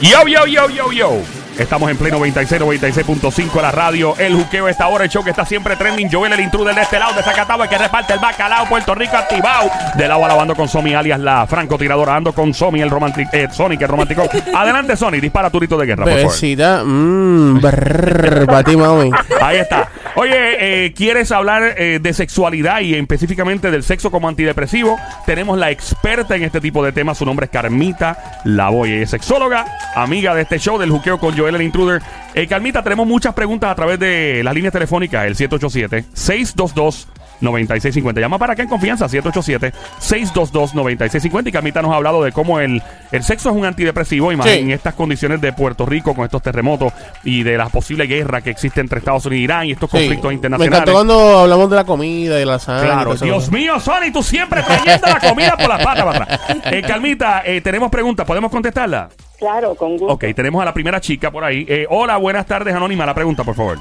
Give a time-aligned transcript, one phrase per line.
[0.00, 1.45] Yo, yo, yo, yo, yo.
[1.58, 4.14] Estamos en pleno 96, 96.5 la radio.
[4.18, 6.10] El juqueo está ahora, el show que está siempre trending.
[6.12, 9.16] Joel, el intruder de este lado, de Zacatau, el que reparte el bacalao, Puerto Rico
[9.16, 9.70] activado.
[9.96, 12.14] De lado alabando con Somi, alias la francotiradora.
[12.14, 14.28] Ando con Somi, el romántico, eh, Sonic, el romántico.
[14.54, 16.26] Adelante, Sony, dispara tu rito de guerra, por favor.
[16.26, 19.10] Bebecita, mmm, para ti, mami.
[19.40, 19.88] Ahí está.
[20.16, 24.98] Oye, eh, ¿quieres hablar eh, de sexualidad y específicamente del sexo como antidepresivo?
[25.24, 27.16] Tenemos la experta en este tipo de temas.
[27.18, 28.92] Su nombre es Carmita Lavoy.
[28.92, 32.02] Es sexóloga, amiga de este show del juqueo con Joel el Intruder.
[32.34, 37.06] Eh, Carmita, tenemos muchas preguntas a través de las líneas telefónicas, el 787-622.
[37.40, 38.20] 9650.
[38.20, 41.48] Llama para acá en confianza, 787-622-9650.
[41.48, 42.82] Y Carmita nos ha hablado de cómo el,
[43.12, 44.32] el sexo es un antidepresivo.
[44.32, 44.58] Y más Sí.
[44.60, 46.92] en estas condiciones de Puerto Rico, con estos terremotos
[47.24, 49.96] y de la posible guerra que existe entre Estados Unidos e Irán y estos Sí.
[49.98, 50.78] conflictos Me internacionales.
[50.78, 52.88] encantó cuando hablamos de la comida y la sangre.
[52.88, 53.14] y Claro.
[53.16, 56.40] Dios mío, Sony, tú siempre trayendo la comida por las patas para atrás.
[56.72, 59.08] Eh, Calmita, eh, tenemos preguntas, ¿podemos contestarla?
[59.38, 60.14] Claro, con gusto.
[60.14, 61.66] Ok, tenemos a la primera chica por ahí.
[61.68, 63.04] Eh, hola, buenas tardes, Anónima.
[63.04, 63.78] La pregunta, por favor.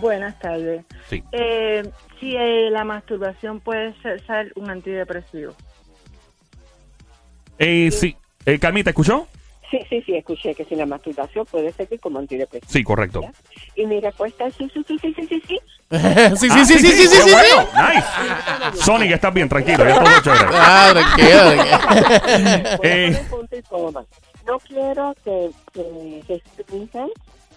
[0.00, 0.84] Buenas tardes.
[1.08, 1.22] Sí.
[1.32, 1.88] Eh,
[2.20, 5.54] si eh, la masturbación puede ser, ser un antidepresivo.
[7.58, 8.16] Eh, sí.
[8.44, 9.26] Eh, Calmita, ¿escuchó?
[9.70, 12.70] Sí, sí, sí, escuché que si la masturbación puede servir como antidepresivo.
[12.72, 13.20] Sí, correcto.
[13.74, 15.58] Y mi respuesta es sí, sí, sí, sí, sí, sí, sí.
[15.58, 15.58] sí, sí,
[15.90, 17.78] Ah, sí, sí, sí, sí, sí, bueno, sí.
[18.72, 18.82] Nice.
[18.82, 19.84] Sonic, estás bien, tranquilo.
[19.86, 20.46] Ya todo chévere.
[20.54, 23.26] Ah, tranquilo, Eh.
[24.46, 26.22] No quiero que, que
[26.56, 27.08] restrinjan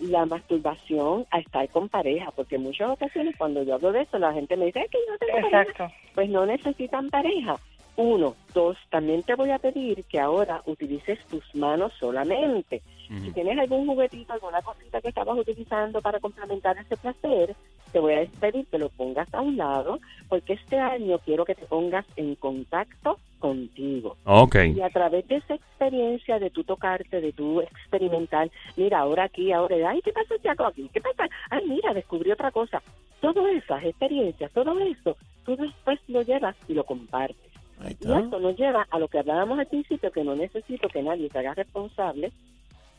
[0.01, 4.17] la masturbación a estar con pareja, porque en muchas ocasiones cuando yo hablo de esto,
[4.19, 5.61] la gente me dice "Es que yo no tengo pareja".
[5.61, 5.95] Exacto.
[6.15, 7.55] Pues no necesitan pareja.
[7.97, 12.81] Uno, dos, también te voy a pedir que ahora utilices tus manos solamente.
[13.09, 17.53] Si tienes algún juguetito, alguna cosita que estabas utilizando para complementar ese placer,
[17.91, 19.99] te voy a pedir que lo pongas a un lado,
[20.29, 24.15] porque este año quiero que te pongas en contacto contigo.
[24.23, 24.55] Ok.
[24.73, 29.51] Y a través de esa experiencia de tu tocarte, de tu experimentar, mira, ahora aquí,
[29.51, 30.89] ahora, ay, ¿qué pasa si hago aquí?
[30.93, 31.27] ¿Qué pasa?
[31.49, 32.81] Ay, mira, descubrí otra cosa.
[33.19, 37.51] Todas esas experiencias, todo eso, tú después lo llevas y lo compartes.
[37.99, 41.29] Y esto nos lleva a lo que hablábamos al principio, que no necesito que nadie
[41.29, 42.31] se haga responsable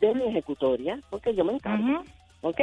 [0.00, 2.00] de mi ejecutoria, porque yo me encargo.
[2.00, 2.04] Ujú.
[2.42, 2.60] ¿Ok?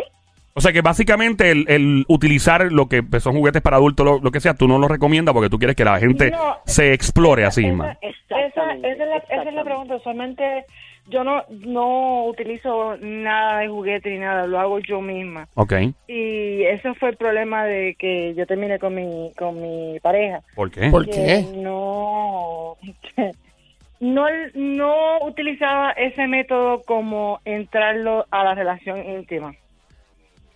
[0.60, 4.20] O sea que básicamente el, el utilizar lo que pues, son juguetes para adultos, lo,
[4.20, 6.58] lo que sea, tú no lo recomiendas porque tú quieres que la gente No.
[6.66, 7.98] se explore a sí misma.
[8.02, 9.64] Esa, esa, es la, esa es la exactamente.
[9.64, 9.96] pregunta.
[9.96, 10.66] Usualmente
[11.08, 15.48] yo no, no utilizo nada de juguete ni nada, lo hago yo misma.
[15.54, 15.76] Ok.
[16.10, 20.42] Y ese fue el problema de que yo terminé con mi, con mi pareja.
[20.56, 20.90] ¿Por qué?
[20.90, 21.46] ¿Por que qué?
[21.56, 22.76] no
[24.02, 24.26] no
[24.56, 29.54] no utilizaba ese método como entrarlo a la relación íntima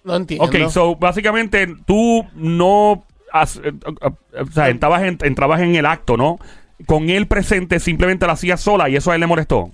[0.04, 0.46] No entiendo.
[0.46, 5.76] Ok, so básicamente tú no has- eh, eh, eh, o sea, entrabas en, entrabas en
[5.76, 6.38] el acto, ¿no?
[6.86, 9.70] Con él presente simplemente lo hacías sola y eso a él le molestó.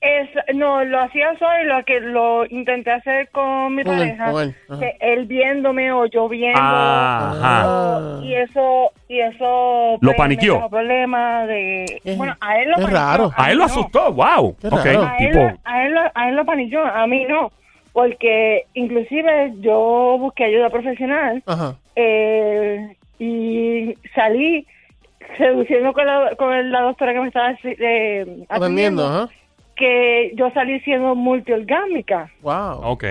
[0.00, 4.16] es no lo hacía solo y lo que lo intenté hacer con mi Con él,
[4.16, 4.80] pareja con él, ajá.
[4.80, 7.68] que él viéndome o yo viendo Ajá.
[7.68, 10.68] o- y eso y eso Lo pues, paniqueó.
[10.68, 13.32] problema de Es- bueno a él lo es paniqueó, raro.
[13.36, 13.70] A él lo no.
[13.70, 14.56] asustó, wow.
[14.60, 15.02] Qué Ok, raro.
[15.06, 15.52] a él, tipo.
[15.64, 17.52] a, él, lo- a él lo paniqueó, a mí no.
[17.92, 21.76] Porque inclusive yo busqué ayuda profesional Ajá.
[21.96, 24.66] eh, y salí
[25.36, 29.28] seduciendo con la, con la doctora que me estaba eh, Atendiendo, ajá.
[29.76, 32.30] que yo salí siendo multiorgámica.
[32.42, 32.80] Wow.
[32.82, 33.04] Ok.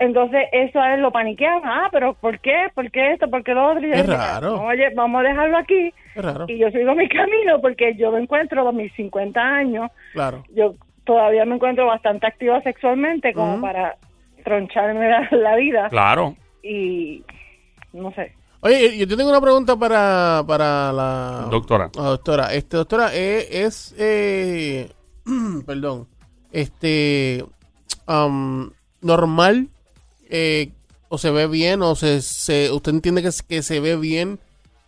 [0.00, 1.60] Entonces eso a él lo paniqueaba.
[1.64, 2.68] Ah, pero ¿por qué?
[2.74, 3.28] ¿Por qué esto?
[3.28, 3.80] ¿Por qué lo otro?
[3.84, 4.56] Y yo Qué dije, raro.
[4.56, 5.92] "No, Oye, vamos a dejarlo aquí.
[6.14, 6.44] Qué raro.
[6.48, 10.44] Y yo sigo mi camino porque yo me encuentro a mis 50 años Claro.
[10.54, 10.74] yo
[11.08, 13.96] todavía me encuentro bastante activa sexualmente como para
[14.44, 16.36] troncharme la, la vida Claro.
[16.62, 17.24] y
[17.94, 18.34] no sé.
[18.60, 21.90] Oye, yo tengo una pregunta para, para la Doctora.
[21.96, 22.52] la doctora.
[22.54, 24.90] Este, doctora, eh, es, eh,
[25.66, 26.06] perdón,
[26.52, 27.44] este,
[28.06, 29.68] am, normal
[30.28, 30.72] eh,
[31.08, 34.38] o se ve bien o se, se usted entiende que, se- que se ve bien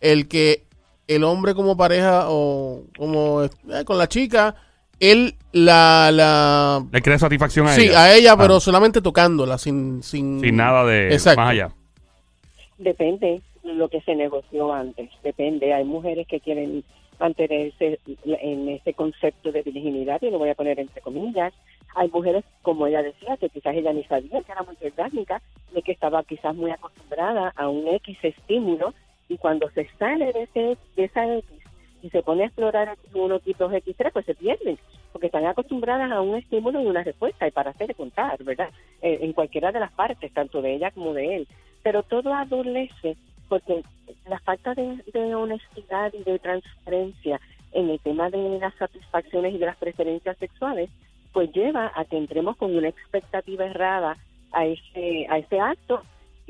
[0.01, 0.65] el que
[1.07, 3.49] el hombre como pareja o como eh,
[3.85, 4.55] con la chica,
[5.01, 8.03] él la, la Le crea satisfacción a sí, ella.
[8.03, 11.41] a ella, pero Ah, solamente tocándola, sin, sin, sin nada de Exacto.
[11.41, 11.71] más allá.
[12.77, 15.09] Depende de lo que se negoció antes.
[15.23, 15.73] Depende.
[15.73, 16.83] Hay mujeres que quieren
[17.19, 21.53] mantenerse en ese concepto de virginidad, y lo voy a poner entre comillas.
[21.95, 25.41] Hay mujeres, como ella decía, que quizás ella ni sabía que era muy orgánica,
[25.73, 28.93] de que estaba quizás muy acostumbrada a un X estímulo,
[29.29, 31.45] y cuando se sale de, ese, de esa X
[32.01, 34.77] y se pone a explorar unos tipos X3, pues se pierden,
[35.11, 38.69] porque están acostumbradas a un estímulo y una respuesta, y para hacer contar, ¿verdad?
[39.01, 41.47] Eh, en cualquiera de las partes, tanto de ella como de él.
[41.83, 43.17] Pero todo adolece
[43.49, 43.83] porque
[44.29, 47.41] la falta de, de honestidad y de transparencia
[47.73, 50.89] en el tema de las satisfacciones y de las preferencias sexuales
[51.33, 54.17] pues lleva a que entremos con una expectativa errada
[54.51, 56.01] a ese, a ese acto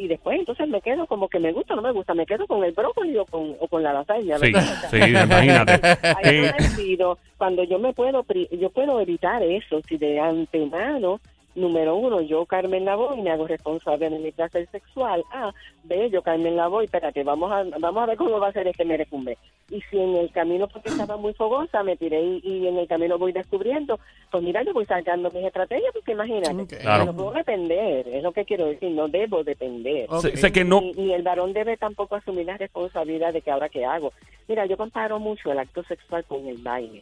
[0.02, 2.48] y después entonces me quedo como que me gusta o no me gusta, me quedo
[2.48, 4.40] con el brócoli o con, o con la lasaña.
[4.40, 4.52] Sí,
[4.90, 5.74] sí, imagínate.
[6.24, 11.20] Ahí Eh, yo decido, cuando yo me puedo, yo puedo evitar eso, si de antemano,
[11.56, 15.24] número uno, yo Carmen Lavoy me hago responsable de mi placer sexual.
[15.32, 15.52] Ah,
[15.84, 18.86] ve, yo Carmen Lavoy, espérate, vamos a, vamos a ver cómo va a ser este
[18.86, 19.38] merecumbe.
[19.70, 22.88] Y si en el camino, porque estaba muy fogosa, me tiré y, y en el
[22.88, 24.00] camino voy descubriendo,
[24.30, 26.82] pues mira, yo voy sacando mis estrategias, porque imagínate, Ok.
[26.82, 27.06] Claro.
[27.06, 30.08] no puedo depender, es lo que quiero decir, no debo depender.
[30.10, 30.22] Ok.
[30.22, 30.82] sé, sé que no.
[30.82, 34.12] Ni, ni el varón debe tampoco asumir la responsabilidad de que ahora qué hago.
[34.48, 37.02] Mira, yo comparo mucho el acto sexual con el baile.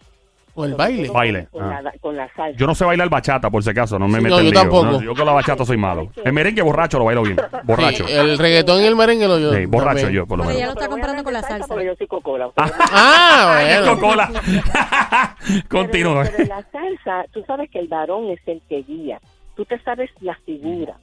[0.61, 1.09] O el baile.
[1.09, 1.81] Baile, Con, ah.
[1.81, 2.57] la, con la salsa.
[2.57, 4.51] Yo no sé bailar bachata, por si acaso, no me Sí, meto no, en yo
[4.51, 4.59] lío.
[4.61, 4.85] tampoco.
[4.85, 6.09] No, yo con la bachata soy malo.
[6.23, 7.37] El merengue borracho lo bailo bien.
[7.63, 8.05] Borracho.
[8.07, 9.53] Sí, el reggaetón y el merengue lo yo.
[9.53, 10.13] Sí, borracho también.
[10.13, 10.59] yo, por lo Pero menos.
[10.59, 11.67] ya lo está Pero comparando con la salsa.
[11.67, 12.49] Porque yo soy cocola.
[12.57, 13.95] Ah, Ay, bueno.
[13.95, 14.31] Coca-Cola.
[15.69, 16.23] Continúa.
[16.23, 19.19] Pero, pero en la salsa, tú sabes que el varón es el que guía.
[19.55, 20.95] Tú te sabes la figura.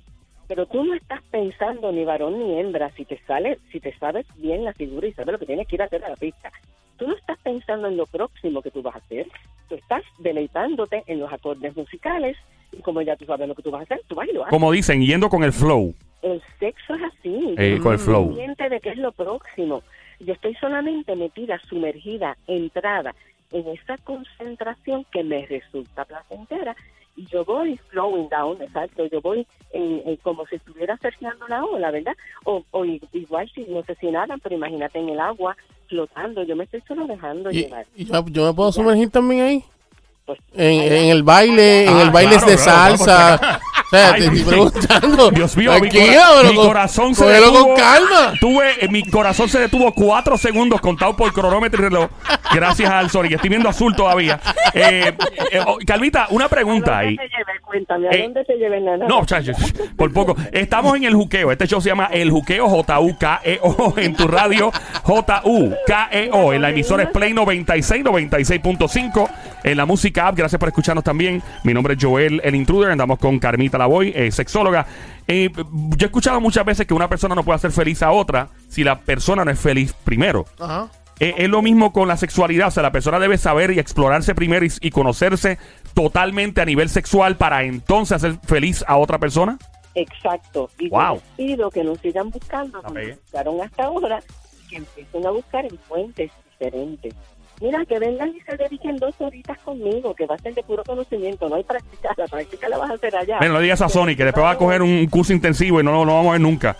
[0.48, 4.26] Pero tú no estás pensando ni varón ni hembra si te sale, si te sabes
[4.36, 6.52] bien la figura y sabes lo que tienes que ir a hacer a la pista.
[6.96, 9.26] Tú no estás pensando en lo próximo que tú vas a hacer.
[9.68, 12.36] Tú estás deleitándote en los acordes musicales
[12.72, 14.42] y como ya tú sabes lo que tú vas a hacer, tú vas y lo
[14.42, 14.50] haces.
[14.50, 15.94] Como dicen, yendo con el flow.
[16.22, 17.54] El sexo es así.
[17.58, 18.34] Eh, con el flow.
[18.34, 19.82] de qué es lo próximo.
[20.20, 23.14] Yo estoy solamente metida, sumergida, entrada
[23.52, 26.76] en esa concentración que me resulta placentera
[27.16, 31.64] y yo voy flowing down, exacto, yo voy en, en como si estuviera surfeando la
[31.64, 32.14] ola, ¿verdad?
[32.44, 35.56] O, o igual si no sé si nadan, pero imagínate en el agua
[35.88, 37.86] flotando, yo me estoy solo dejando ¿Y, llevar.
[37.94, 39.64] y yo, yo me puedo sumergir también ahí?
[40.26, 43.60] Pues, En, en el baile, en Ah, el baile claro, de claro, salsa.
[43.96, 45.30] Sea, te estoy preguntando.
[45.30, 47.66] Dios mío, mi, cora- corazón se detuvo.
[47.68, 48.32] con calma.
[48.40, 52.08] Tuve, eh, mi corazón se detuvo cuatro segundos contado por cronómetro y reloj.
[52.52, 53.30] Gracias al sol.
[53.30, 54.40] Y estoy viendo azul todavía.
[54.74, 55.12] Eh,
[55.52, 57.16] eh, oh, Calvita, una ¿A pregunta dónde ahí.
[57.16, 57.22] te?
[57.64, 59.06] Cuéntame, ¿a Eh, dónde te llevé, nana?
[59.08, 59.22] No,
[59.96, 60.36] por poco.
[60.52, 61.50] Estamos en el juqueo.
[61.52, 64.70] Este show se llama El Juqueo J-U-K-E-O E en tu radio
[65.02, 66.52] J-U-K-E-O.
[66.52, 69.28] E En la emisora es Play 96, 96.5.
[69.66, 71.42] En la música app, gracias por escucharnos también.
[71.64, 72.92] Mi nombre es Joel, el intruder.
[72.92, 74.86] Andamos con Carmita Lavoy, eh, sexóloga.
[75.26, 78.48] Eh, yo he escuchado muchas veces que una persona no puede hacer feliz a otra
[78.68, 80.44] si la persona no es feliz primero.
[80.60, 80.88] Ajá.
[81.18, 82.68] Eh, es lo mismo con la sexualidad.
[82.68, 85.58] O sea, la persona debe saber y explorarse primero y, y conocerse
[85.94, 89.58] totalmente a nivel sexual para entonces hacer feliz a otra persona.
[89.96, 90.70] Exacto.
[90.78, 91.00] Y Wow.
[91.00, 94.20] yo les pido que nos sigan buscando, como buscaron hasta ahora,
[94.70, 97.14] que empiecen a buscar en fuentes diferentes.
[97.60, 100.82] Mira, que vengan y se dediquen dos horitas conmigo, que va a ser de puro
[100.84, 103.38] conocimiento, no hay práctica, la práctica la vas a hacer allá.
[103.40, 105.92] Ven, no digas a Sony que después va a coger un curso intensivo y no
[105.92, 106.76] lo no vamos a ver nunca.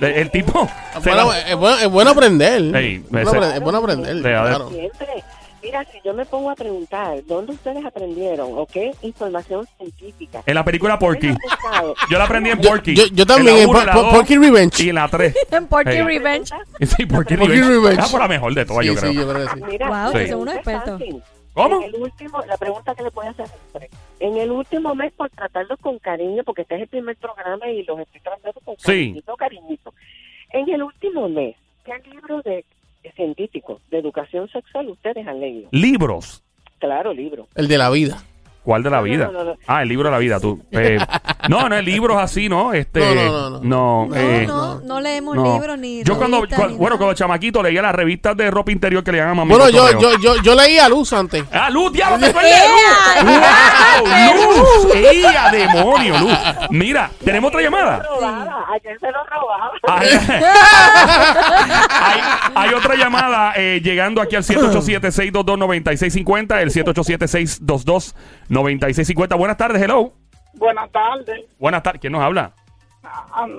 [0.00, 0.66] El, el tipo.
[0.96, 2.60] Es bueno, la- es bueno- es bueno aprender.
[2.76, 4.12] Es, bueno aprender es bueno aprender.
[4.16, 4.48] Sí, a ver.
[4.48, 4.70] claro.
[4.70, 5.06] Siempre.
[5.66, 8.50] Mira, si yo me pongo a preguntar, ¿dónde ustedes aprendieron?
[8.56, 10.40] ¿O qué información científica?
[10.46, 11.28] en la película Porky.
[12.10, 12.94] Yo la aprendí en Porky.
[12.94, 14.84] yo, yo también, la en Porky Revenge.
[14.84, 15.34] Y en la 3.
[15.50, 16.02] En Porky Hey.
[16.02, 16.54] Revenge.
[16.82, 17.68] Sí, Porky, Porky Revenge.
[17.68, 18.00] Revenge.
[18.00, 19.10] Ah, por la mejor de todas, Sí, yo creo.
[19.12, 19.60] sí, yo creo que sí.
[19.68, 20.28] Mira, Wow, Sí.
[20.28, 21.02] son unos es expertos.
[21.52, 21.76] ¿Cómo?
[21.76, 23.90] En el último, la pregunta que le puedo hacer siempre.
[24.20, 27.82] En el último mes, por tratarlos con cariño, porque este es el primer programa y
[27.82, 28.84] los estoy tratando con Sí.
[28.84, 29.94] cariñito, cariñito.
[30.50, 32.64] En el último mes, ¿qué libro de,
[33.06, 35.68] de científico de educación sexual ustedes han leído?
[35.70, 36.42] Libros.
[36.78, 37.48] Claro, libro.
[37.54, 38.22] El de la vida.
[38.66, 39.30] ¿Cuál de la No, no, vida?
[39.32, 39.54] no, no.
[39.68, 40.60] Ah, el libro de la vida, tú.
[40.72, 40.98] Eh,
[41.48, 42.72] no, no, el libro es así, ¿no?
[42.72, 43.60] Este, No, no, no, no.
[43.60, 45.54] No, No, eh, no, no leemos no.
[45.54, 46.02] libros ni.
[46.02, 46.96] Yo cuando, ni bueno, nada.
[46.98, 49.50] cuando chamaquito leía las revistas de ropa interior que le llaman a mami.
[49.52, 51.44] Bueno, yo, yo, yo, yo leí a Luz antes.
[51.52, 52.42] Ah, Luz, diablo, te de Luz.
[53.22, 54.04] ¡Wow!
[54.34, 54.88] ¡Luz!
[54.96, 56.36] ¡Ea, demonio, Luz!
[56.70, 58.02] Mira, ¿tenemos otra llamada?
[58.74, 59.18] Ayer se lo
[59.88, 60.08] hay,
[62.54, 68.14] hay otra llamada eh, llegando aquí al 787-622-9650, el 787-622-9650.
[68.62, 70.12] Buenas tardes, hello.
[70.54, 72.52] Buenas tardes, Buenas tardes, ¿quién nos habla?
[73.34, 73.52] An-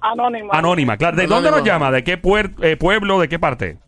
[0.00, 0.48] Anónima.
[0.52, 1.16] Anónima, claro.
[1.16, 1.50] ¿De Anónima.
[1.50, 1.90] dónde nos llama?
[1.90, 3.20] ¿De qué puer- eh, pueblo?
[3.20, 3.78] ¿De qué parte?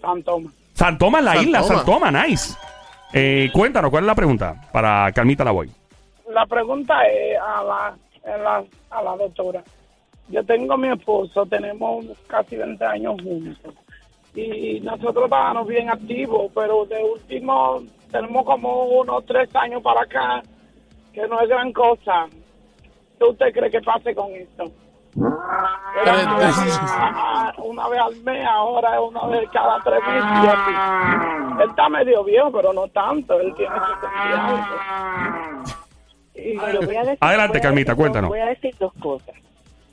[0.00, 0.52] San Tomás.
[0.72, 1.62] San Tomás, la San isla.
[1.62, 2.56] San Tomás, nice.
[3.12, 4.60] Eh, cuéntanos, ¿cuál es la pregunta?
[4.72, 5.70] Para Carmita la voy.
[6.30, 7.86] La pregunta es a la,
[8.34, 9.62] a la, a la doctora.
[10.28, 13.74] Yo tengo a mi esposo, tenemos casi 20 años juntos.
[14.34, 20.42] Y nosotros estábamos bien activos, pero de último tenemos como unos tres años para acá,
[21.12, 22.26] que no es gran cosa.
[23.18, 24.64] ¿Qué usted cree que pase con esto?
[26.02, 26.56] Era una, vez,
[27.58, 31.62] una vez al mes, ahora es una vez cada tres meses así.
[31.62, 33.40] Él está medio viejo, pero no tanto.
[33.40, 35.64] Él tiene 60 y algo.
[36.34, 38.28] Y Bueno, voy a decir- Adelante, voy a Carmita, decir cuéntanos.
[38.30, 39.34] Voy a decir dos cosas.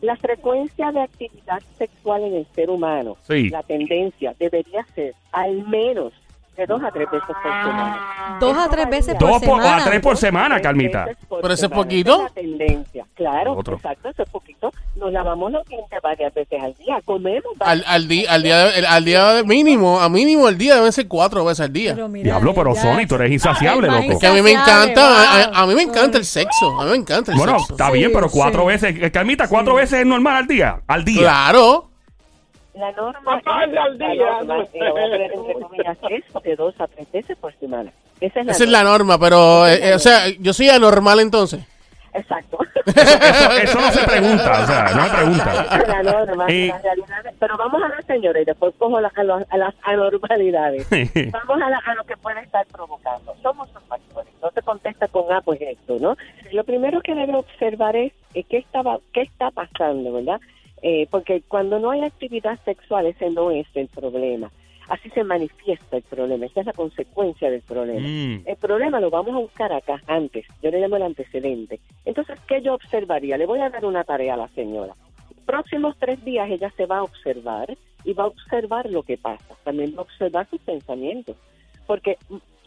[0.02, 3.50] La frecuencia de actividad sexual en el ser humano, Sí.
[3.50, 6.14] la tendencia debería ser al menos
[6.56, 8.38] de dos a tres veces por semana.
[8.40, 9.78] Dos a tres veces Dos por semana.
[9.78, 11.08] a tres por Dos semana, Carmita.
[11.28, 12.14] por ¿Pero eso es poquito?
[12.16, 13.06] Esa es la tendencia.
[13.16, 13.76] Claro, Otro.
[13.76, 14.72] exacto, eso es poquito.
[14.96, 18.58] Nos lavamos los dientes varias veces al día, comemos Al, varias al, día, al, día,
[18.66, 21.94] de- al día mínimo, a mínimo el día deben ser cuatro veces al día.
[21.96, 24.20] Pero mira, Diablo, pero ya- Sony, tú eres insaciable, loco.
[24.20, 25.56] que a mí me insaciable, encanta, a, wow.
[25.56, 27.74] a- a mí me encanta el sexo, a mí me encanta el Bueno, sexo.
[27.74, 28.68] está Sí, bien, pero cuatro sí.
[28.68, 28.96] veces.
[29.02, 30.82] eh, Carmita, cuatro veces es normal al día.
[30.88, 31.22] Al día.
[31.22, 31.90] Claro.
[32.76, 36.88] La norma, Papá, es, al la día, norma, no entre comillas, es de dos a
[36.88, 37.92] tres veces por semana.
[38.20, 41.20] Esa es la Esa es la norma, pero, eh, eh, o sea, yo soy anormal
[41.20, 41.62] entonces.
[42.14, 42.58] Exacto.
[42.86, 45.52] Eso, eso no se pregunta, o sea, no se pregunta.
[45.66, 47.34] Esa es la norma, Y- la realidad.
[47.40, 50.88] Pero vamos a ver, señores, y después cojo la- a, los- a las anormalidades.
[51.32, 53.36] Vamos a, la- a lo que puede estar provocando.
[53.42, 54.32] Somos los factores.
[54.42, 56.16] No se contesta con ah, pues esto, ¿no?
[56.54, 60.40] Lo primero que debe observar es eh, qué, estaba, qué está pasando, ¿verdad?
[60.82, 64.52] Eh, porque cuando no hay actividad sexual, ese no es el problema.
[64.88, 68.08] Así se manifiesta el problema, esa es la consecuencia del problema.
[68.08, 68.44] Mm.
[68.46, 71.80] El problema lo vamos a buscar acá antes, yo le llamo el antecedente.
[72.06, 73.38] Entonces, ¿qué yo observaría?
[73.38, 74.94] Le voy a dar una tarea a la señora.
[75.46, 79.56] Próximos tres días ella se va a observar y va a observar lo que pasa.
[79.64, 81.36] También va a observar sus pensamientos,
[81.88, 82.18] porque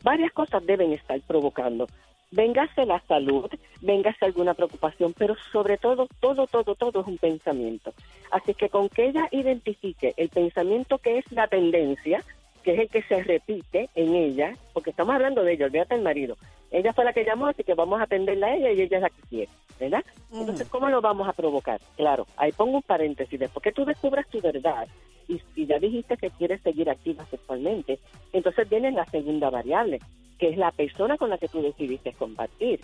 [0.03, 1.87] varias cosas deben estar provocando.
[2.31, 7.95] Véngase la salud, véngase alguna preocupación, pero sobre todo, todo, todo, todo es un pensamiento.
[8.31, 12.23] Así que con que ella identifique el pensamiento que es la tendencia,
[12.63, 16.03] que es el que se repite en ella, porque estamos hablando de ella, olvídate el
[16.03, 16.37] marido.
[16.71, 19.03] Ella fue la que llamó, así que vamos a atenderla a ella y ella es
[19.03, 20.05] la que quiere, ¿verdad?
[20.31, 21.81] Entonces, ¿cómo lo vamos a provocar?
[21.97, 23.41] Claro, ahí pongo un paréntesis.
[23.41, 24.87] Después que tú descubras tu verdad
[25.29, 27.99] y, y ya dijiste que quieres seguir activa sexualmente,
[28.33, 30.01] entonces viene la segunda variable,
[30.39, 32.81] que es la persona con la que tú decidiste compartir.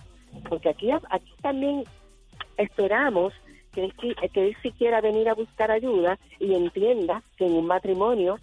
[0.48, 1.84] Porque aquí, aquí también
[2.56, 3.32] esperamos
[3.72, 3.90] que
[4.32, 8.38] que él sí quiera venir a buscar ayuda y entienda que en un matrimonio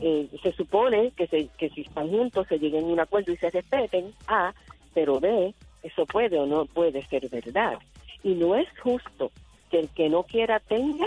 [0.00, 3.36] eh, se supone que, se, que si están juntos se lleguen a un acuerdo y
[3.36, 4.54] se respeten, A,
[4.92, 7.78] pero B, eso puede o no puede ser verdad.
[8.22, 9.30] Y no es justo
[9.70, 11.06] que el que no quiera tenga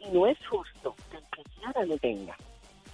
[0.00, 0.94] y no es justo
[1.42, 2.36] quiera no tenga.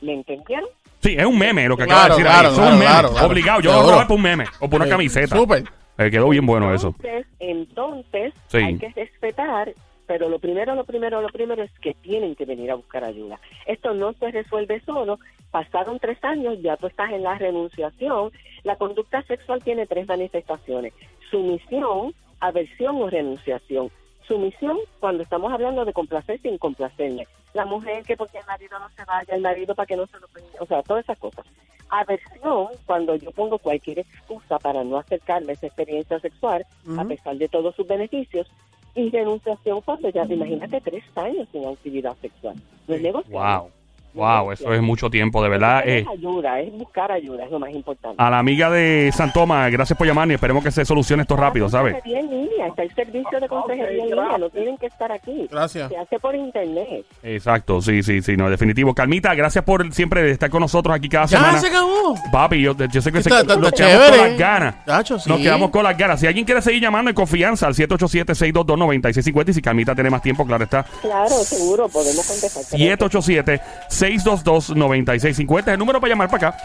[0.00, 0.68] ¿Me entendieron?
[1.00, 2.52] Sí, es un meme lo que Claro, acaba de decir claro, ahí.
[2.54, 2.90] Eso es claro, un meme.
[2.90, 3.26] claro, claro.
[3.26, 3.60] Obligado.
[3.60, 5.36] Yo lo voy a robar por un meme o por una camiseta.
[5.36, 5.64] Súper.
[5.98, 6.88] Eh, quedó bien bueno eso.
[6.98, 8.56] Entonces, entonces Sí.
[8.58, 9.72] hay que respetar,
[10.06, 13.38] pero lo primero, lo primero, lo primero es que tienen que venir a buscar ayuda.
[13.66, 15.18] Esto no se resuelve solo.
[15.50, 18.32] Pasaron tres años, ya tú estás en la renunciación.
[18.64, 20.92] La conducta sexual tiene tres manifestaciones.
[21.30, 23.90] Sumisión, aversión o renunciación.
[24.26, 27.28] Sumisión cuando estamos hablando de complacer sin complacerle.
[27.52, 30.18] La mujer que porque el marido no se vaya, el marido para que no se
[30.18, 31.44] lo pegue, o sea, todas esas cosas.
[31.90, 36.66] Aversión cuando yo pongo cualquier excusa para no acercarme a esa experiencia sexual,
[36.98, 38.50] a pesar de todos sus beneficios.
[38.96, 42.54] Y renunciación cuando ya, imagínate, tres años sin actividad sexual.
[42.86, 43.60] No es negociable.
[43.60, 43.70] Wow.
[44.14, 45.82] Wow, eso es mucho tiempo, de verdad.
[45.86, 48.14] Es Eh, ayuda, es buscar ayuda, es lo más importante.
[48.22, 51.36] a la amiga de San Tomás, gracias por llamar y esperemos que se solucione esto
[51.36, 51.96] rápido, ¿sabes?
[52.04, 55.48] En línea, está el servicio de consejería en línea, no tienen que estar aquí.
[55.50, 55.88] Gracias.
[55.88, 57.04] Se hace por internet.
[57.22, 58.94] Exacto, sí, sí, sí, no, definitivo.
[58.94, 61.58] Carmita, gracias por siempre estar con nosotros aquí cada Ya semana.
[61.60, 62.14] se acabó.
[62.30, 64.74] Papi, yo, yo sé que se, Está- está- nos quedamos con las ganas.
[65.26, 66.20] Nos quedamos con las ganas.
[66.20, 70.46] Si alguien quiere seguir llamando en confianza al 787-622-9650 y si Carmita tiene más tiempo,
[70.46, 70.84] claro está.
[71.02, 72.78] Claro, seguro, podemos contestar.
[74.10, 76.58] 787-622-9650 es el número para llamar para acá.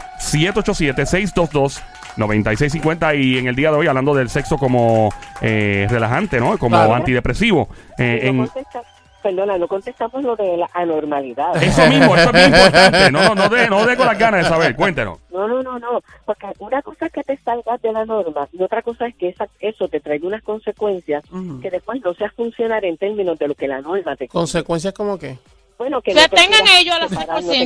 [2.17, 5.10] 787-622-9650 y en el día de hoy hablando del sexo como
[5.41, 6.58] eh, relajante, ¿no?
[6.58, 6.96] Como Claro.
[6.96, 7.69] antidepresivo.
[7.98, 8.81] Eh, no en- contesta-
[9.22, 11.62] perdona, no contestamos lo de la anormalidad.
[11.62, 13.12] eso mismo, eso es bien importante.
[13.12, 14.75] No, no, no de, no de con las ganas de saber.
[14.75, 15.19] Cuéntenos.
[15.31, 18.62] No, no, no, no, porque una cosa es que te salgas de la norma y
[18.63, 21.60] otra cosa es que esa, eso te traiga unas consecuencias Ujú.
[21.62, 25.17] que después no seas funcionar en términos de lo que la norma te ¿Consecuencias como
[25.17, 25.38] qué?
[25.79, 27.07] Bueno, que Que no te tengan quieras ellos la no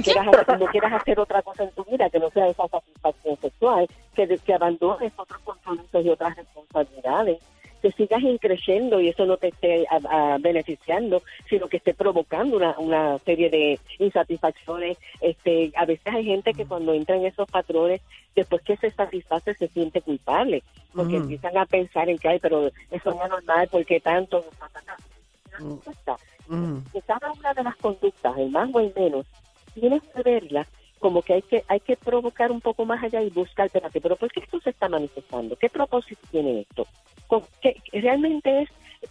[0.04, 3.38] quieras hacer- no quieras hacer otra cosa en tu vida que no sea esa satisfacción
[3.42, 7.40] sexual, que, que abandones otros compromisos y otras responsabilidades,
[7.82, 12.56] que sigas increciendo y eso no te esté a- a beneficiando, sino que esté provocando
[12.56, 15.00] una, una serie de insatisfacciones.
[15.20, 18.00] Este, a veces hay gente que cuando entra en esos patrones,
[18.36, 20.62] después que se satisface, se siente culpable,
[20.94, 21.24] porque Ujú.
[21.24, 24.46] empiezan a pensar en que, ay, pero eso no es normal, ¿por qué tanto?
[26.06, 26.16] Ta,
[26.92, 29.26] que cada una de las conductas, el más o el menos,
[29.74, 30.68] tienes que verla
[31.00, 34.16] como que hay que hay que provocar un poco más allá y buscar, espérate, pero
[34.16, 35.56] ¿por qué esto se está manifestando?
[35.58, 36.88] ¿Qué propósito tiene esto?
[37.28, 38.70] ¿Con qué- ¿Realmente es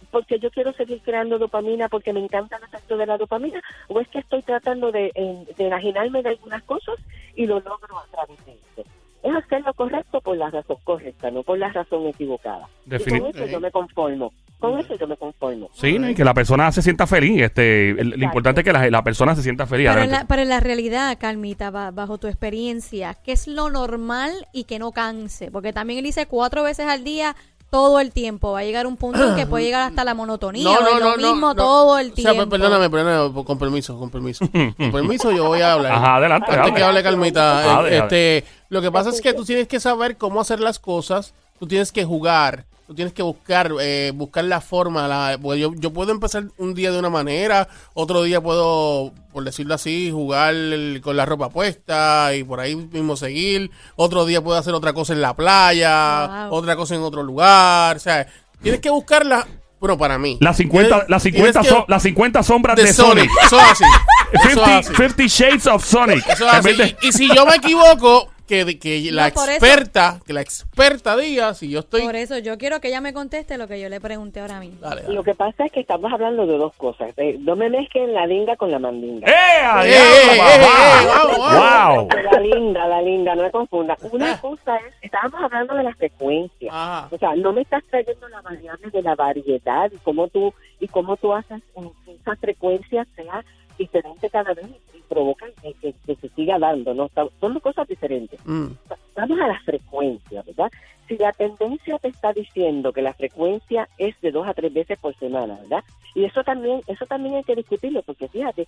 [0.09, 3.61] porque yo quiero seguir creando dopamina porque me encanta el efecto de la dopamina?
[3.89, 5.11] ¿O es que estoy tratando de,
[5.55, 6.95] de enajenarme de algunas cosas
[7.35, 8.83] y lo logro a través de esto?
[9.23, 12.67] Es hacer lo correcto por la razón correcta, no por la razón equivocada.
[12.85, 12.89] Y
[13.19, 14.31] con eso yo me conformo.
[14.59, 15.69] Con eso yo me conformo.
[15.73, 16.09] Sí, ¿no?
[16.09, 17.41] y que la persona se sienta feliz.
[17.41, 19.89] Este, el- lo importante es que la, la persona se sienta feliz.
[19.89, 23.69] Pero en, la, pero en la realidad, Carmita, ba- bajo tu experiencia, ¿qué es lo
[23.69, 25.51] normal y que no canse?
[25.51, 27.35] Porque también él dice cuatro veces al día,
[27.73, 28.51] todo el tiempo.
[28.51, 30.69] Va a llegar un punto en que puede llegar hasta la monotonía.
[30.69, 32.47] o es lo mismo todo el O sea, tiempo.
[32.47, 34.45] perdóname, perdóname, con permiso, con permiso.
[34.77, 35.91] con permiso, yo voy a hablar.
[35.93, 36.45] Ajá, adelante.
[36.51, 36.73] Antes hable.
[36.75, 40.17] que hable Calmita, Hable, eh, este, lo que pasa es que tú tienes que saber
[40.17, 44.61] cómo hacer las cosas, tú tienes que jugar, tú tienes que buscar, eh, buscar la
[44.61, 45.07] forma.
[45.07, 49.43] La, pues yo, yo puedo empezar un día de una manera, otro día puedo, por
[49.43, 53.71] decirlo así, jugar el- con la ropa puesta y por ahí mismo seguir.
[53.95, 56.57] Otro día puedo hacer otra cosa en la playa, Wow.
[56.57, 57.95] otra cosa en otro lugar.
[57.97, 58.27] O sea,
[58.61, 59.47] tienes que buscarla.
[59.79, 60.37] Bueno, para mí.
[60.39, 63.29] Las 50, Tienes- las 50, tienes que- so- las 50 sombras de, de Sonic.
[63.29, 63.45] Sonic.
[63.45, 63.83] Eso es así.
[64.31, 64.87] Eso es 50, así.
[64.87, 66.29] 50 Shades of Sonic.
[66.29, 66.73] Eso es así.
[66.73, 68.29] de- Y, y si yo me equivoco,
[68.65, 72.01] que, que la No, por eso- experta, que la experta diga, si yo estoy...
[72.03, 74.79] Por eso yo quiero que ella me conteste lo que yo le pregunté ahora mismo.
[74.81, 75.13] Dale, dale.
[75.13, 77.11] Lo que pasa es que estamos hablando de dos cosas.
[77.17, 79.27] Eh, no me mezclen la linga con la mandinga.
[79.27, 79.33] ¡Eh!
[79.33, 81.37] ¡Eh, diablo, eh, eh, eh!
[81.37, 82.07] ¡Wow!
[82.31, 83.97] La linda, la linda, no me confunda.
[84.11, 86.71] Una cosa es, estábamos hablando de la frecuencia.
[86.71, 87.07] Ajá.
[87.11, 90.87] O sea, no me estás trayendo la variable de la variedad y cómo tú y
[90.87, 91.61] cómo tú haces
[92.05, 93.43] que esa frecuencia sea
[93.77, 97.09] diferente cada vez y provoca que, que- que se siga dando, ¿no?
[97.39, 98.39] Son dos cosas diferentes.
[98.45, 98.67] Mm.
[99.15, 100.71] Vamos a la frecuencia, ¿verdad?
[101.07, 104.97] Si la tendencia te está diciendo que la frecuencia es de dos a tres veces
[104.97, 105.83] por semana, ¿verdad?
[106.15, 108.67] Y eso también, eso también hay que discutirlo, porque fíjate,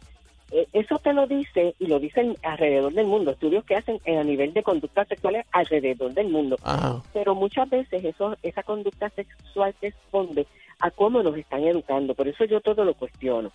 [0.52, 4.24] eh, eso te lo dice y lo dicen alrededor del mundo, estudios que hacen a
[4.24, 6.58] nivel de conductas sexuales alrededor del mundo.
[6.64, 7.02] Ajá.
[7.14, 10.46] Pero muchas veces eso, esa conducta sexual responde
[10.80, 13.52] a cómo nos están educando, por eso yo todo lo cuestiono.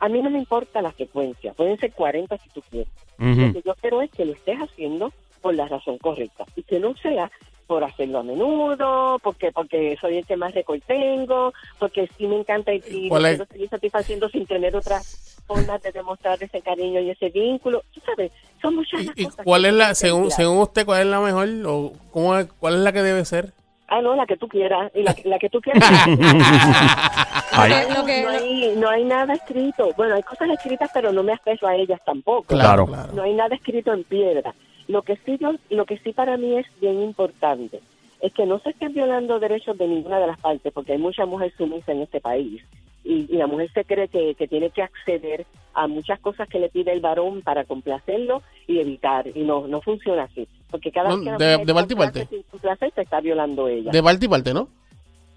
[0.00, 2.88] A mí no me importa la frecuencia, pueden ser 40 si tú quieres.
[3.18, 5.12] Lo que yo quiero es que lo estés haciendo
[5.42, 7.30] por la razón correcta y que no sea
[7.66, 12.36] por hacerlo a menudo, porque porque soy el que más récord tengo, porque sí me
[12.38, 13.36] encanta y, y ¿Cuál lo es?
[13.36, 17.82] quiero seguir satisfaciendo sin tener otras formas de demostrar ese cariño y ese vínculo.
[17.92, 19.44] Tú sabes, son muchas las ¿Y, y cosas.
[19.44, 22.92] cuál es la, según, según usted, cuál es la mejor o cómo cuál es la
[22.92, 23.52] que debe ser?
[23.88, 25.82] Ah, no, la que tú quieras, y la, la que tú quieras.
[27.52, 29.90] Ay, Lo que- no, hay, no hay nada escrito.
[29.96, 32.44] Bueno, hay cosas escritas, pero no me aferro a ellas tampoco.
[32.48, 32.86] Claro.
[33.14, 34.54] No hay nada escrito en piedra.
[34.88, 37.80] Lo que sí, yo- lo que sí para mí es bien importante
[38.20, 41.24] es que no se estén violando derechos de ninguna de las partes, porque hay mucha
[41.24, 42.62] mujer sumisa en este país.
[43.10, 46.58] Y, y la mujer se cree que, que tiene que acceder a muchas cosas que
[46.58, 49.26] le pide el varón para complacerlo y evitar.
[49.34, 50.46] Y no no funciona así.
[50.70, 52.36] Porque cada No, vez que la de- mujer de parte y complace parte.
[52.36, 53.90] sin complacer, se está violando ella.
[53.90, 54.68] De parte y parte, ¿no?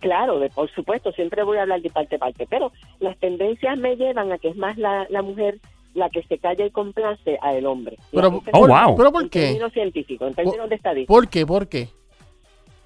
[0.02, 3.78] Claro, de, por supuesto, siempre voy a hablar de parte a parte, pero las tendencias
[3.78, 5.60] me llevan a que es más la, la mujer
[5.94, 7.98] la que se calla y complace a el hombre.
[8.12, 8.96] Pero, Oh, wow.
[8.98, 9.42] ¿Pero por En qué?
[9.44, 11.46] términos científicos, en términos de estadística, ¿Por qué?
[11.46, 11.88] ¿Por qué?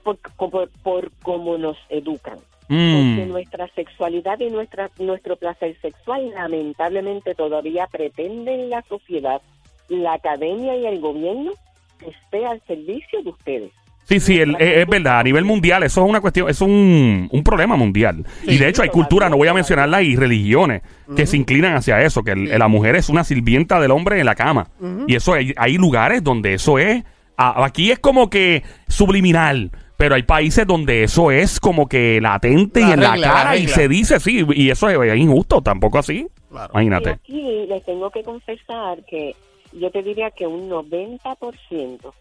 [0.03, 2.37] por, por, por cómo nos educan.
[2.67, 3.29] Porque Mm.
[3.29, 9.41] nuestra sexualidad y nuestra nuestro placer sexual lamentablemente todavía pretende en la sociedad,
[9.89, 11.51] la academia y el gobierno
[11.99, 13.71] que esté al servicio de ustedes.
[14.05, 15.19] Sí, sí, el- eh, es verdad.
[15.19, 18.23] A nivel mundial, eso es una cuestión, es un, un problema mundial.
[18.43, 20.81] y de hecho, hay culturas, no voy a mencionarlas, y religiones
[21.15, 24.25] que se inclinan hacia eso, que el- la mujer es una sirvienta del hombre en
[24.25, 24.67] la cama.
[25.07, 27.03] Y eso hay, hay lugares donde eso es.
[27.37, 29.71] aquí es como que subliminal.
[29.97, 33.33] Pero hay países donde eso es como que latente La y en la regla, la
[33.33, 36.27] cara y se dice sí, y eso es, es injusto, tampoco así.
[36.49, 36.67] Claro.
[36.73, 37.09] Y Imagínate.
[37.11, 39.35] aquí les tengo que confesar que
[39.71, 42.13] yo te diría que un 90%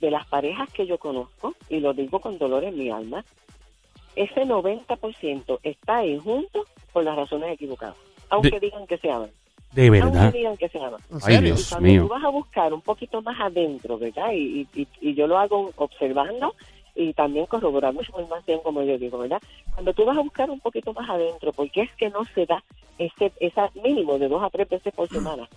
[0.00, 3.24] de las parejas que yo conozco, y lo digo con dolor en mi alma,
[4.16, 7.96] ese 90% está ahí juntos por las razones equivocadas.
[8.30, 9.30] Aunque De- digan que se aman.
[9.72, 10.24] De verdad.
[10.24, 11.00] Aunque digan que se aman.
[11.10, 12.02] ¿En Ay, Dios cuando mío.
[12.02, 14.32] tú vas a buscar un poquito más adentro, ¿verdad?
[14.32, 16.54] Y, y, y yo lo hago observando
[16.94, 19.40] y también corroborando información, como yo digo, ¿verdad?
[19.74, 22.46] Cuando tú vas a buscar un poquito más adentro, ¿por qué es que no se
[22.46, 22.62] da
[22.98, 25.48] ese esa mínimo de dos a tres veces por semana?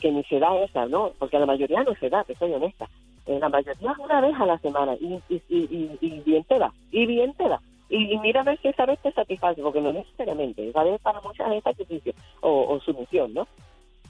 [0.00, 1.12] Que ni se da esa, ¿no?
[1.18, 2.88] Porque la mayoría no se da, te soy honesta.
[3.26, 6.58] Eh, la mayoría es una vez a la semana y, y, y, y- bien te
[6.58, 7.60] da, y bien te da.
[7.88, 11.20] Y, mira a ver si esa vez te satisface, porque no necesariamente, esa vez para
[11.20, 13.46] muchas es sacrificio o sumisión, ¿no?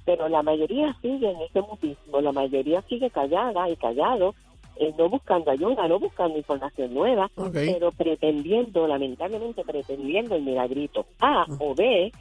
[0.04, 4.34] pero la mayoría sigue en ese mutismo, la mayoría sigue callada y callado,
[4.76, 11.06] eh, no buscando ayuda, no buscando información nueva, pero pretendiendo, lamentablemente pretendiendo el milagrito.
[11.20, 12.12] A o B,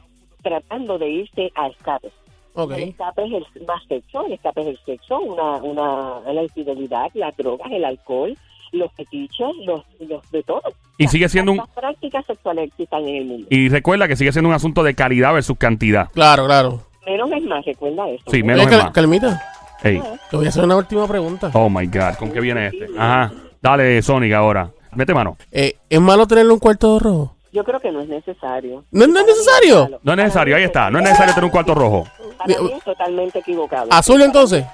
[0.41, 2.09] tratando de irse a escape.
[2.53, 2.71] Ok.
[2.73, 7.09] El escape es el más sexo, el escape es el sexo, una, una, la infidelidad,
[7.13, 8.37] las drogas, el alcohol,
[8.73, 10.61] los fetiches, los, los de todo.
[10.97, 13.47] Y sigue siendo un- Las prácticas sexuales existan en el mundo.
[13.49, 16.09] Y recuerda que sigue siendo un asunto de calidad versus cantidad.
[16.11, 16.81] Claro, claro.
[17.05, 18.23] Menos es más, recuerda eso.
[18.29, 18.91] Sí, menos es Cal- más.
[18.91, 19.41] Calmita,
[19.81, 20.01] Te
[20.37, 21.49] voy a hacer una última pregunta.
[21.53, 22.87] Oh my God, ¿con qué viene este?
[22.97, 23.31] Ajá.
[23.61, 24.69] Dale, Sonic, ahora.
[24.93, 25.37] Mete mano.
[25.51, 27.35] Eh, ¿Es malo tenerle un cuarto rojo?
[27.53, 28.85] Yo creo que no es necesario.
[28.91, 29.99] ¿No, no es necesario?
[30.03, 30.89] No es necesario, ahí está.
[30.89, 32.07] No es necesario tener un cuarto rojo.
[32.37, 33.87] Para mí es totalmente equivocado.
[33.91, 34.65] ¿Azul entonces?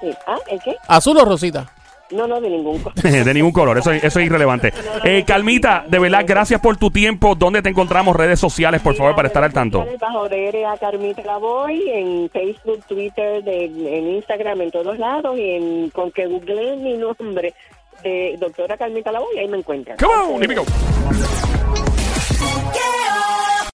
[0.00, 0.10] Sí.
[0.26, 0.36] ¿Ah?
[0.48, 0.76] ¿El qué?
[0.86, 1.66] ¿Azul o rosita?
[2.10, 2.94] No, no, de ningún color.
[3.24, 4.72] de ningún color, eso, eso es irrelevante.
[5.04, 7.34] Eh, Calmita, de verdad, gracias por tu tiempo.
[7.34, 8.14] ¿Dónde te encontramos?
[8.14, 9.84] Redes sociales, por favor, para estar al tanto.
[10.00, 13.64] Bajo DRA Carmita Lavoy, en Facebook, Twitter, de-
[13.98, 17.54] en Instagram, en todos lados, y en, con que googleen mi nombre,
[18.02, 19.96] de doctora Carmita Lavoy, ahí me encuentran.
[19.98, 20.64] Come on, here we go.